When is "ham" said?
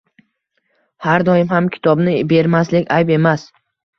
1.51-1.69